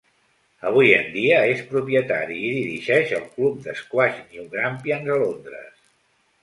[0.69, 5.75] Avui en dia, és propietari i dirigeix el club d'esquaix New Grampians a Londres.